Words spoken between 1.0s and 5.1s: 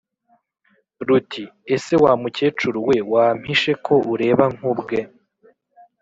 ruti:" ese wa mukecuru we wampishe ko ureba nkubwe!"